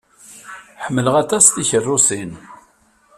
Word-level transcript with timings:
Ḥemmleɣ 0.83 1.15
aṭas 1.23 1.45
tikeṛṛusin. 1.47 2.31